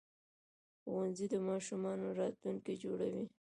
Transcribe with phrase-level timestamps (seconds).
[0.79, 3.25] ښوونځي د ماشومانو راتلونکي جوړوي